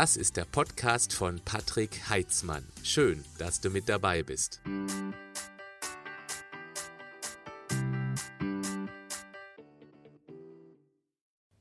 [0.00, 2.64] Das ist der Podcast von Patrick Heitzmann.
[2.82, 4.62] Schön, dass du mit dabei bist.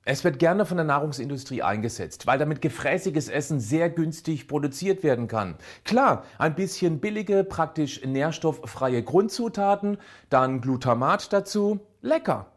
[0.05, 5.28] Es wird gerne von der Nahrungsindustrie eingesetzt, weil damit gefräßiges Essen sehr günstig produziert werden
[5.28, 5.58] kann.
[5.84, 9.98] Klar, ein bisschen billige, praktisch nährstofffreie Grundzutaten,
[10.30, 12.54] dann Glutamat dazu, lecker.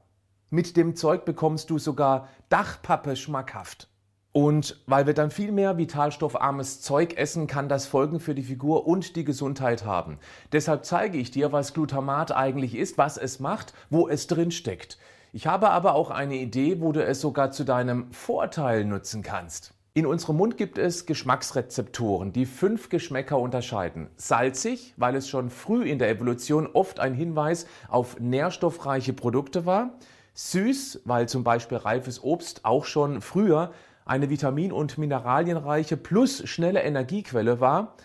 [0.48, 3.88] Mit dem Zeug bekommst du sogar Dachpappe schmackhaft.
[4.32, 8.86] Und weil wir dann viel mehr vitalstoffarmes Zeug essen, kann das Folgen für die Figur
[8.86, 10.18] und die Gesundheit haben.
[10.52, 14.98] Deshalb zeige ich dir, was Glutamat eigentlich ist, was es macht, wo es drin steckt.
[15.34, 19.74] Ich habe aber auch eine Idee, wo du es sogar zu deinem Vorteil nutzen kannst.
[19.94, 24.08] In unserem Mund gibt es Geschmacksrezeptoren, die fünf Geschmäcker unterscheiden.
[24.16, 29.90] Salzig, weil es schon früh in der Evolution oft ein Hinweis auf nährstoffreiche Produkte war.
[30.32, 33.72] Süß, weil zum Beispiel reifes Obst auch schon früher
[34.04, 37.96] eine vitamin- und mineralienreiche plus schnelle Energiequelle war.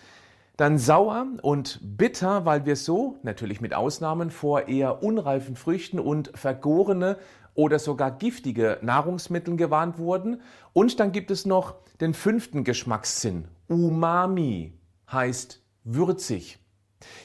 [0.56, 6.32] Dann sauer und bitter, weil wir so, natürlich mit Ausnahmen, vor eher unreifen Früchten und
[6.34, 7.16] vergorene
[7.54, 10.42] oder sogar giftige Nahrungsmittel gewarnt wurden.
[10.72, 13.46] Und dann gibt es noch den fünften Geschmackssinn.
[13.68, 14.72] Umami
[15.10, 16.58] heißt würzig.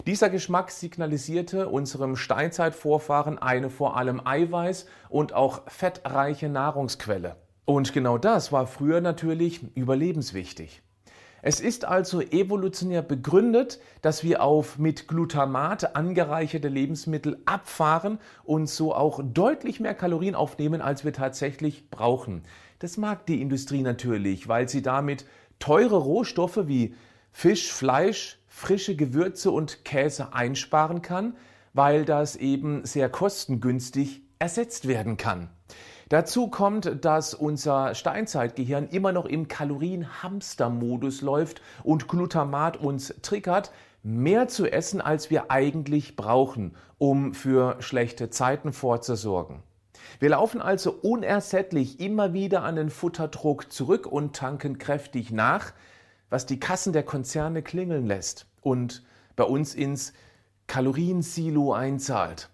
[0.05, 7.35] Dieser Geschmack signalisierte unserem Steinzeitvorfahren eine vor allem eiweiß- und auch fettreiche Nahrungsquelle.
[7.65, 10.81] Und genau das war früher natürlich überlebenswichtig.
[11.45, 18.95] Es ist also evolutionär begründet, dass wir auf mit Glutamat angereicherte Lebensmittel abfahren und so
[18.95, 22.43] auch deutlich mehr Kalorien aufnehmen, als wir tatsächlich brauchen.
[22.79, 25.25] Das mag die Industrie natürlich, weil sie damit
[25.59, 26.95] teure Rohstoffe wie
[27.33, 31.35] Fisch, Fleisch, frische Gewürze und Käse einsparen kann,
[31.73, 35.49] weil das eben sehr kostengünstig ersetzt werden kann.
[36.13, 43.71] Dazu kommt, dass unser Steinzeitgehirn immer noch im Kalorien-Hamster-Modus läuft und Glutamat uns triggert,
[44.03, 49.63] mehr zu essen, als wir eigentlich brauchen, um für schlechte Zeiten vorzusorgen.
[50.19, 55.73] Wir laufen also unersättlich immer wieder an den Futterdruck zurück und tanken kräftig nach,
[56.29, 59.03] was die Kassen der Konzerne klingeln lässt und
[59.35, 60.13] bei uns ins
[60.67, 62.51] Kaloriensilo einzahlt.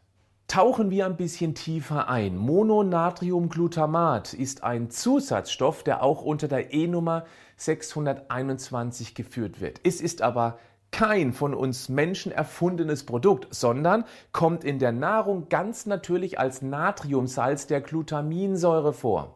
[0.49, 2.35] Tauchen wir ein bisschen tiefer ein.
[2.35, 7.25] Mononatriumglutamat ist ein Zusatzstoff, der auch unter der E-Nummer
[7.57, 9.79] 621 geführt wird.
[9.83, 10.57] Es ist aber
[10.89, 17.67] kein von uns Menschen erfundenes Produkt, sondern kommt in der Nahrung ganz natürlich als Natriumsalz
[17.67, 19.35] der Glutaminsäure vor.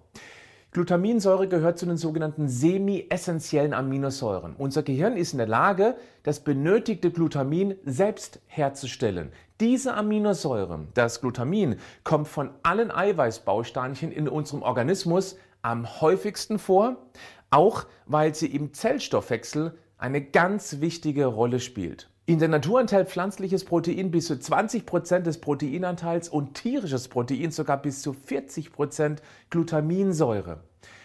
[0.71, 4.55] Glutaminsäure gehört zu den sogenannten semi-essentiellen Aminosäuren.
[4.57, 9.31] Unser Gehirn ist in der Lage, das benötigte Glutamin selbst herzustellen.
[9.63, 16.97] Diese Aminosäure, das Glutamin, kommt von allen Eiweißbausteinchen in unserem Organismus am häufigsten vor,
[17.49, 22.09] auch weil sie im Zellstoffwechsel eine ganz wichtige Rolle spielt.
[22.25, 27.51] In der Natur enthält pflanzliches Protein bis zu 20 Prozent des Proteinanteils und tierisches Protein
[27.51, 30.59] sogar bis zu 40 Prozent Glutaminsäure.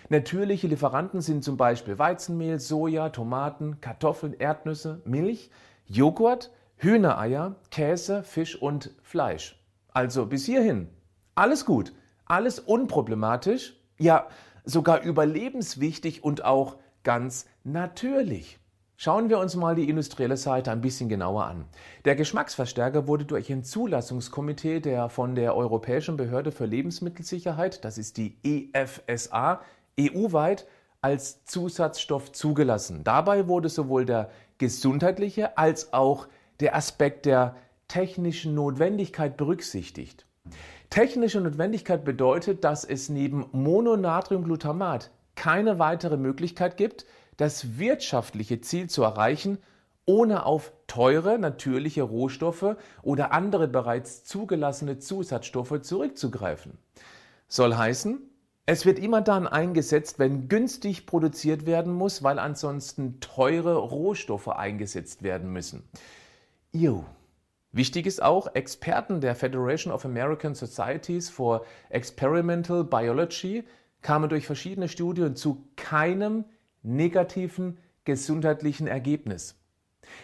[0.08, 5.48] Natürliche Lieferanten sind zum Beispiel Weizenmehl, Soja, Tomaten, Kartoffeln, Erdnüsse, Milch,
[5.86, 9.62] Joghurt, Hühnereier, Käse, Fisch und Fleisch.
[9.92, 10.88] Also bis hierhin.
[11.34, 11.92] Alles gut,
[12.24, 14.28] alles unproblematisch, ja
[14.64, 18.58] sogar überlebenswichtig und auch ganz natürlich.
[18.96, 21.64] Schauen wir uns mal die industrielle Seite ein bisschen genauer an.
[22.04, 28.16] Der Geschmacksverstärker wurde durch ein Zulassungskomitee der von der Europäischen Behörde für Lebensmittelsicherheit, das ist
[28.16, 29.62] die EFSA,
[29.98, 30.66] EU-weit
[31.00, 33.04] als Zusatzstoff zugelassen.
[33.04, 36.26] Dabei wurde sowohl der gesundheitliche als auch
[36.60, 37.56] der Aspekt der
[37.88, 40.26] technischen Notwendigkeit berücksichtigt.
[40.90, 49.02] Technische Notwendigkeit bedeutet, dass es neben Mononatriumglutamat keine weitere Möglichkeit gibt, das wirtschaftliche Ziel zu
[49.02, 49.58] erreichen,
[50.06, 56.78] ohne auf teure natürliche Rohstoffe oder andere bereits zugelassene Zusatzstoffe zurückzugreifen.
[57.46, 58.18] Soll heißen,
[58.64, 65.22] es wird immer dann eingesetzt, wenn günstig produziert werden muss, weil ansonsten teure Rohstoffe eingesetzt
[65.22, 65.88] werden müssen.
[66.78, 67.02] Ew.
[67.72, 73.64] Wichtig ist auch, Experten der Federation of American Societies for Experimental Biology
[74.00, 76.44] kamen durch verschiedene Studien zu keinem
[76.84, 79.56] negativen gesundheitlichen Ergebnis.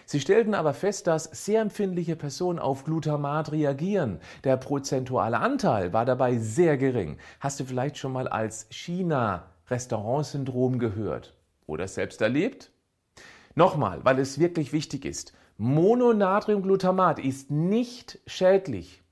[0.07, 4.21] Sie stellten aber fest, dass sehr empfindliche Personen auf Glutamat reagieren.
[4.45, 7.19] Der prozentuale Anteil war dabei sehr gering.
[7.41, 11.35] Hast du vielleicht schon mal als China-Restaurant-Syndrom gehört
[11.67, 12.71] oder selbst erlebt?
[13.57, 15.33] Nochmal, weil es wirklich wichtig ist.
[15.57, 19.03] Mononatriumglutamat ist nicht schädlich.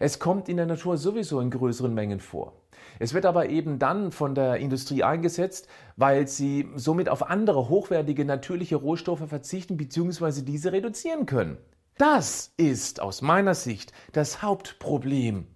[0.00, 2.54] Es kommt in der Natur sowieso in größeren Mengen vor.
[2.98, 8.24] Es wird aber eben dann von der Industrie eingesetzt, weil sie somit auf andere hochwertige
[8.24, 10.42] natürliche Rohstoffe verzichten bzw.
[10.42, 11.58] diese reduzieren können.
[11.98, 15.46] Das ist aus meiner Sicht das Hauptproblem.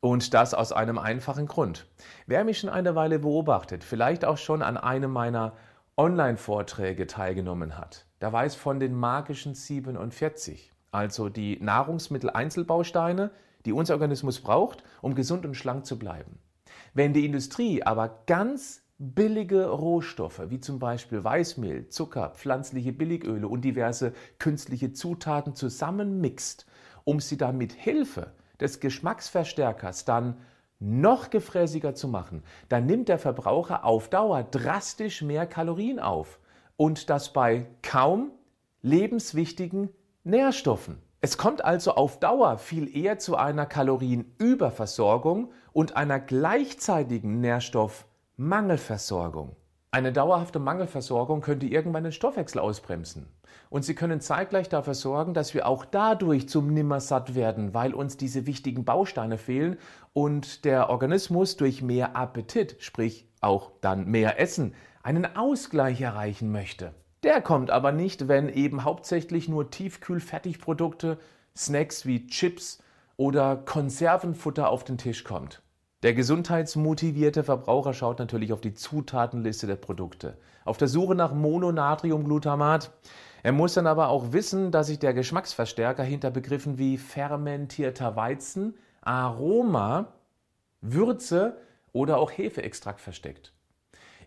[0.00, 1.86] Und das aus einem einfachen Grund.
[2.26, 5.52] Wer mich schon eine Weile beobachtet, vielleicht auch schon an einem meiner
[5.98, 13.30] Online-Vorträge teilgenommen hat, der weiß von den magischen 47, also die Nahrungsmitteleinzelbausteine,
[13.66, 16.38] die unser Organismus braucht, um gesund und schlank zu bleiben.
[16.94, 23.62] Wenn die Industrie aber ganz billige Rohstoffe wie zum Beispiel Weißmehl, Zucker, pflanzliche Billigöle und
[23.62, 26.66] diverse künstliche Zutaten zusammenmixt,
[27.04, 30.36] um sie dann mit Hilfe des Geschmacksverstärkers dann
[30.82, 36.40] noch gefräßiger zu machen, dann nimmt der Verbraucher auf Dauer drastisch mehr Kalorien auf
[36.76, 38.32] und das bei kaum
[38.80, 39.90] lebenswichtigen
[40.24, 41.00] Nährstoffen.
[41.20, 49.54] Es kommt also auf Dauer viel eher zu einer Kalorienüberversorgung und einer gleichzeitigen Nährstoffmangelversorgung.
[49.94, 53.28] Eine dauerhafte Mangelversorgung könnte irgendwann den Stoffwechsel ausbremsen.
[53.68, 58.16] Und sie können zeitgleich dafür sorgen, dass wir auch dadurch zum Nimmersatt werden, weil uns
[58.16, 59.76] diese wichtigen Bausteine fehlen
[60.14, 66.94] und der Organismus durch mehr Appetit, sprich auch dann mehr Essen, einen Ausgleich erreichen möchte.
[67.22, 71.18] Der kommt aber nicht, wenn eben hauptsächlich nur Tiefkühlfertigprodukte,
[71.54, 72.82] Snacks wie Chips
[73.18, 75.60] oder Konservenfutter auf den Tisch kommt.
[76.02, 80.36] Der gesundheitsmotivierte Verbraucher schaut natürlich auf die Zutatenliste der Produkte.
[80.64, 82.90] Auf der Suche nach Mononatriumglutamat.
[83.44, 88.74] Er muss dann aber auch wissen, dass sich der Geschmacksverstärker hinter Begriffen wie fermentierter Weizen,
[89.00, 90.12] Aroma,
[90.80, 91.56] Würze
[91.92, 93.52] oder auch Hefeextrakt versteckt.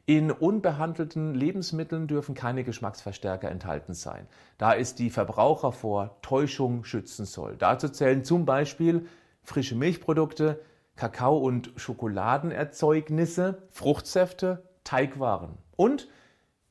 [0.05, 4.27] In unbehandelten Lebensmitteln dürfen keine Geschmacksverstärker enthalten sein,
[4.57, 7.57] da es die Verbraucher vor Täuschung schützen soll.
[7.57, 9.07] Dazu zählen zum Beispiel
[9.43, 10.61] frische Milchprodukte,
[10.95, 16.07] Kakao- und Schokoladenerzeugnisse, Fruchtsäfte, Teigwaren und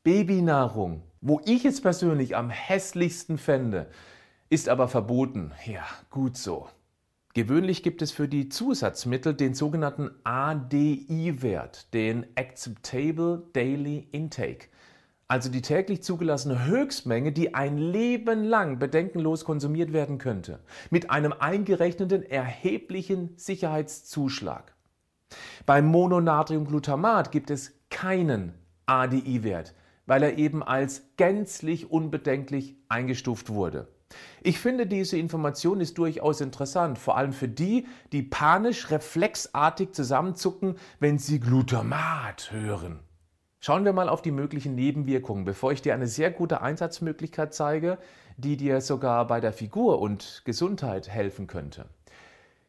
[0.02, 1.02] Babynahrung.
[1.20, 3.88] Wo ich es persönlich am hässlichsten fände,
[4.50, 5.52] ist aber verboten.
[5.66, 6.68] Ja, gut so.
[7.34, 14.68] Gewöhnlich gibt es für die Zusatzmittel den sogenannten ADI-Wert, den Acceptable Daily Intake,
[15.28, 20.60] also die täglich zugelassene Höchstmenge, die ein Leben lang bedenkenlos konsumiert werden könnte,
[20.90, 24.74] mit einem eingerechneten erheblichen Sicherheitszuschlag.
[25.66, 28.54] Beim Mononatriumglutamat gibt es keinen
[28.86, 29.74] ADI-Wert,
[30.06, 33.88] weil er eben als gänzlich unbedenklich eingestuft wurde.
[34.42, 40.76] Ich finde, diese Information ist durchaus interessant, vor allem für die, die panisch reflexartig zusammenzucken,
[41.00, 43.00] wenn sie Glutamat hören.
[43.64, 47.96] Schauen wir mal auf die möglichen Nebenwirkungen, bevor ich dir eine sehr gute Einsatzmöglichkeit zeige,
[48.36, 51.86] die dir sogar bei der Figur und Gesundheit helfen könnte.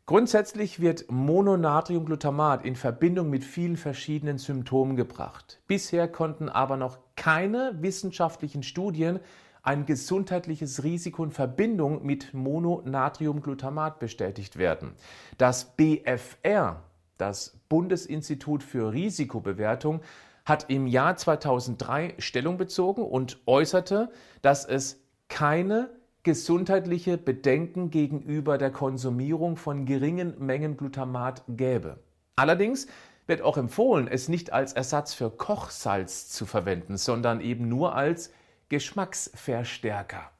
[0.05, 5.59] Grundsätzlich wird Mononatriumglutamat in Verbindung mit vielen verschiedenen Symptomen gebracht.
[5.67, 9.19] Bisher konnten aber noch keine wissenschaftlichen Studien
[9.63, 14.93] ein gesundheitliches Risiko in Verbindung mit Mononatriumglutamat bestätigt werden.
[15.37, 16.83] Das BFR,
[17.17, 19.99] das Bundesinstitut für Risikobewertung,
[20.45, 24.11] hat im Jahr 2003 Stellung bezogen und äußerte,
[24.41, 25.89] dass es keine
[26.23, 31.99] gesundheitliche Bedenken gegenüber der Konsumierung von geringen Mengen Glutamat gäbe.
[32.35, 32.87] Allerdings
[33.27, 38.31] wird auch empfohlen, es nicht als Ersatz für Kochsalz zu verwenden, sondern eben nur als
[38.69, 40.31] Geschmacksverstärker.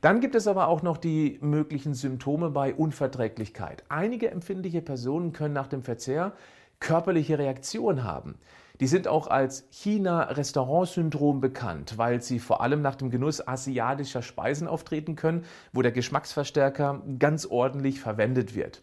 [0.00, 3.84] Dann gibt es aber auch noch die möglichen Symptome bei Unverträglichkeit.
[3.88, 6.32] Einige empfindliche Personen können nach dem Verzehr
[6.80, 8.38] körperliche Reaktionen haben.
[8.80, 14.68] Die sind auch als China-Restaurant-Syndrom bekannt, weil sie vor allem nach dem Genuss asiatischer Speisen
[14.68, 18.82] auftreten können, wo der Geschmacksverstärker ganz ordentlich verwendet wird.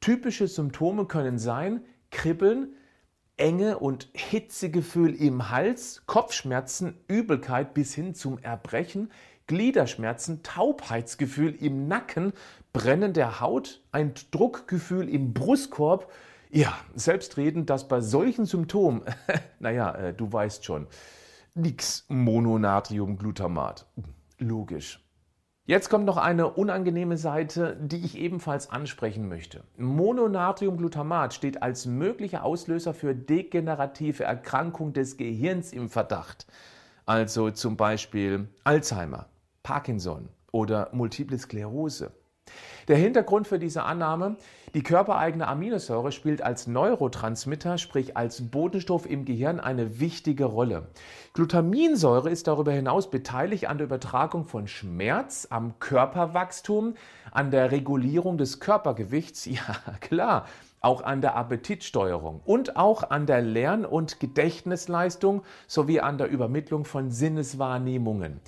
[0.00, 2.74] Typische Symptome können sein Kribbeln,
[3.36, 9.10] Enge und Hitzegefühl im Hals, Kopfschmerzen, Übelkeit bis hin zum Erbrechen,
[9.46, 12.32] Gliederschmerzen, Taubheitsgefühl im Nacken,
[12.72, 16.10] Brennen der Haut, ein Druckgefühl im Brustkorb.
[16.54, 19.00] Ja, selbstredend, dass bei solchen Symptomen,
[19.58, 20.86] naja, äh, du weißt schon,
[21.54, 23.86] nix Mononatriumglutamat.
[24.38, 25.02] Logisch.
[25.64, 29.64] Jetzt kommt noch eine unangenehme Seite, die ich ebenfalls ansprechen möchte.
[29.78, 36.46] Mononatriumglutamat steht als möglicher Auslöser für degenerative Erkrankung des Gehirns im Verdacht.
[37.06, 39.30] Also zum Beispiel Alzheimer,
[39.62, 42.12] Parkinson oder Multiple Sklerose.
[42.92, 44.36] Der Hintergrund für diese Annahme,
[44.74, 50.88] die körpereigene Aminosäure spielt als Neurotransmitter, sprich als Botenstoff im Gehirn eine wichtige Rolle.
[51.32, 56.92] Glutaminsäure ist darüber hinaus beteiligt an der Übertragung von Schmerz, am Körperwachstum,
[57.30, 59.62] an der Regulierung des Körpergewichts, ja
[60.00, 60.44] klar,
[60.82, 66.84] auch an der Appetitsteuerung und auch an der Lern- und Gedächtnisleistung sowie an der Übermittlung
[66.84, 68.42] von Sinneswahrnehmungen.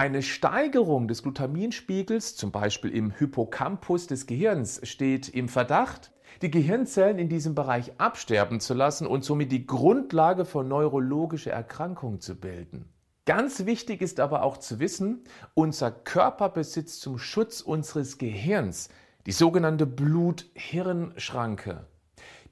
[0.00, 7.18] Eine Steigerung des Glutaminspiegels, zum Beispiel im Hippocampus des Gehirns, steht im Verdacht, die Gehirnzellen
[7.18, 12.88] in diesem Bereich absterben zu lassen und somit die Grundlage für neurologische Erkrankungen zu bilden.
[13.26, 15.24] Ganz wichtig ist aber auch zu wissen,
[15.54, 18.90] unser Körper besitzt zum Schutz unseres Gehirns
[19.26, 21.88] die sogenannte Blut-Hirn-Schranke.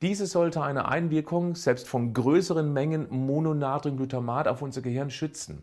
[0.02, 5.62] Diese sollte eine Einwirkung selbst von größeren Mengen Mononatriumglutamat auf unser Gehirn schützen.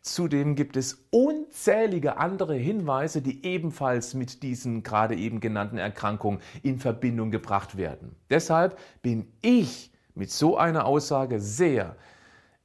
[0.00, 6.78] Zudem gibt es unzählige andere Hinweise, die ebenfalls mit diesen gerade eben genannten Erkrankungen in
[6.78, 8.14] Verbindung gebracht werden.
[8.30, 11.96] Deshalb bin ich mit so einer Aussage sehr,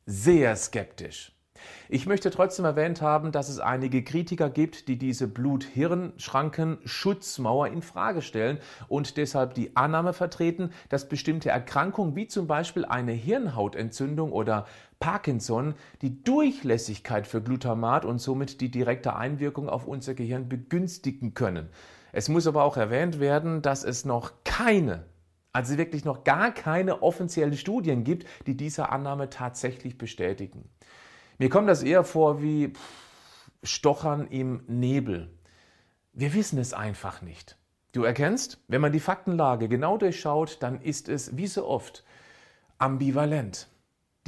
[0.05, 1.33] sehr skeptisch.
[1.89, 8.21] Ich möchte trotzdem erwähnt haben, dass es einige Kritiker gibt, die diese Blut-Hirn-Schranken-Schutzmauer in Frage
[8.21, 14.67] stellen und deshalb die Annahme vertreten, dass bestimmte Erkrankungen wie zum Beispiel eine Hirnhautentzündung oder
[14.99, 21.69] Parkinson die Durchlässigkeit für Glutamat und somit die direkte Einwirkung auf unser Gehirn begünstigen können.
[22.11, 25.05] Es muss aber auch erwähnt werden, dass es noch keine
[25.51, 30.69] also wirklich noch gar keine offiziellen Studien gibt, die diese Annahme tatsächlich bestätigen.
[31.37, 32.73] Mir kommt das eher vor wie
[33.63, 35.31] Stochern im Nebel.
[36.13, 37.57] Wir wissen es einfach nicht.
[37.91, 42.03] Du erkennst, wenn man die Faktenlage genau durchschaut, dann ist es wie so oft
[42.77, 43.67] ambivalent.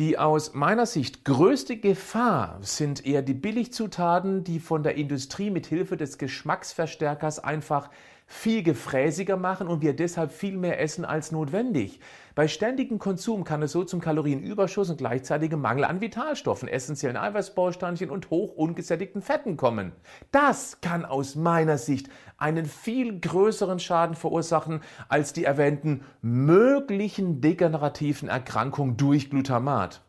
[0.02, 5.68] Die aus meiner Sicht größte Gefahr sind eher die Billigzutaten, die von der Industrie mit
[5.68, 7.88] Hilfe des Geschmacksverstärkers einfach
[8.32, 12.00] viel gefräßiger machen und wir deshalb viel mehr essen als notwendig.
[12.34, 18.10] Bei ständigem Konsum kann es so zum Kalorienüberschuss und gleichzeitigem Mangel an Vitalstoffen, essentiellen Eiweißbausteinchen
[18.10, 19.92] und hoch ungesättigten Fetten kommen.
[20.32, 22.08] Das kann aus meiner Sicht
[22.38, 30.02] einen viel größeren Schaden verursachen als die erwähnten möglichen degenerativen Erkrankungen durch Glutamat.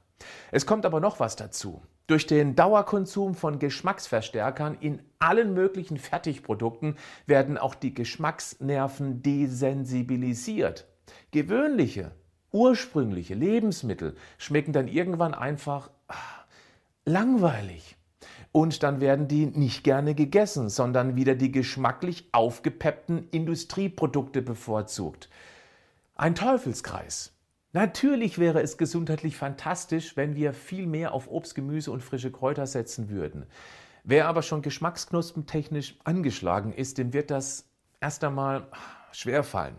[0.52, 1.82] Es kommt aber noch was dazu.
[2.12, 10.86] Durch den Dauerkonsum von Geschmacksverstärkern in allen möglichen Fertigprodukten werden auch die Geschmacksnerven desensibilisiert.
[11.30, 12.10] Gewöhnliche,
[12.50, 16.16] ursprüngliche Lebensmittel schmecken dann irgendwann einfach ah,
[17.06, 17.96] langweilig.
[18.52, 25.30] Und dann werden die nicht gerne gegessen, sondern wieder die geschmacklich aufgepeppten Industrieprodukte bevorzugt.
[26.14, 27.32] Ein Teufelskreis.
[27.74, 32.66] Natürlich wäre es gesundheitlich fantastisch, wenn wir viel mehr auf Obst, Gemüse und frische Kräuter
[32.66, 33.46] setzen würden.
[34.04, 37.66] Wer aber schon geschmacksknuspentechnisch angeschlagen ist, dem wird das
[37.98, 38.66] erst einmal
[39.12, 39.76] schwerfallen.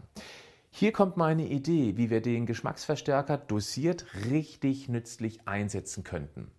[0.71, 6.49] Hier kommt meine Idee, wie wir den Geschmacksverstärker dosiert richtig nützlich einsetzen könnten.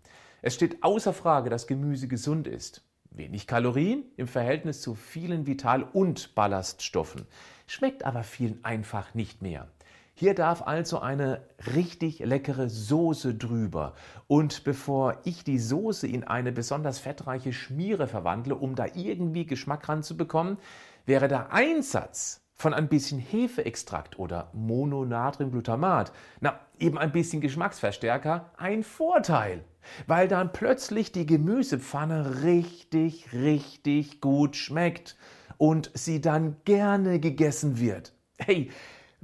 [0.40, 2.84] Es steht außer Frage, dass Gemüse gesund ist.
[3.10, 7.26] Wenig Kalorien im Verhältnis zu vielen Vital- und Ballaststoffen.
[7.66, 9.68] Schmeckt aber vielen einfach nicht mehr.
[10.16, 11.42] Hier darf also eine
[11.74, 13.94] richtig leckere Soße drüber.
[14.28, 19.88] Und bevor ich die Soße in eine besonders fettreiche Schmiere verwandle, um da irgendwie Geschmack
[19.88, 20.58] ranzubekommen,
[21.04, 28.84] wäre der Einsatz von ein bisschen Hefeextrakt oder Mononatriumglutamat, na, eben ein bisschen Geschmacksverstärker, ein
[28.84, 29.64] Vorteil,
[30.06, 35.16] weil dann plötzlich die Gemüsepfanne richtig, richtig gut schmeckt
[35.58, 38.12] und sie dann gerne gegessen wird.
[38.38, 38.70] Hey,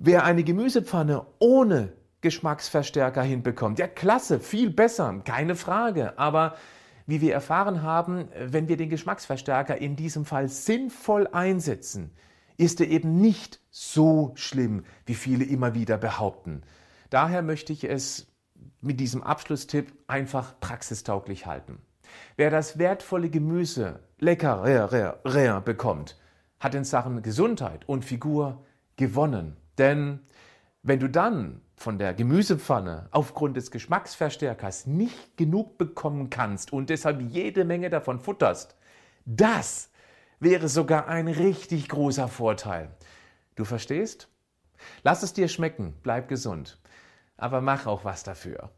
[0.03, 1.93] Wer eine Gemüsepfanne ohne
[2.23, 6.19] Geschmacksverstärker hinbekommt, ja klasse, viel besser, keine Frage.
[6.19, 6.55] Aber
[7.07, 12.13] wie wir erfahren haben, wenn wir den Geschmacksverstärker in diesem Fall sinnvoll einsetzen,
[12.57, 16.63] ist er eben nicht so schlimm, wie viele immer wieder behaupten.
[17.11, 18.27] Daher möchte ich es
[18.81, 21.77] mit diesem Abschlusstipp einfach praxistauglich halten.
[22.37, 26.19] Wer das wertvolle Gemüse lecker rär, rär, bekommt,
[26.59, 28.65] hat in Sachen Gesundheit und Figur
[28.97, 29.60] gewonnen.
[29.81, 30.21] Denn
[30.83, 37.23] wenn du dann von der Gemüsepfanne aufgrund des Geschmacksverstärkers nicht genug bekommen kannst und deshalb
[37.23, 38.77] jede Menge davon futterst,
[39.25, 39.91] das
[40.39, 42.91] wäre sogar ein richtig großer Vorteil.
[43.57, 44.29] Du verstehst?
[45.03, 46.79] Lass es dir schmecken, bleib gesund,
[47.39, 48.71] aber mach auch was dafür.